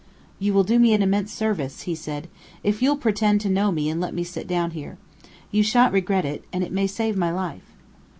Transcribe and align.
"You 0.39 0.55
will 0.55 0.63
do 0.63 0.79
me 0.79 0.93
an 0.93 1.03
immense 1.03 1.31
service," 1.31 1.83
he 1.83 1.93
said, 1.93 2.27
"if 2.63 2.81
you'll 2.81 2.97
pretend 2.97 3.39
to 3.41 3.49
know 3.49 3.71
me 3.71 3.87
and 3.87 4.01
let 4.01 4.15
me 4.15 4.23
sit 4.23 4.47
down 4.47 4.71
here. 4.71 4.97
You 5.51 5.61
sha'n't 5.61 5.93
regret 5.93 6.25
it, 6.25 6.43
and 6.51 6.63
it 6.63 6.71
may 6.73 6.87
save 6.87 7.15
my 7.15 7.29
life." 7.31 7.71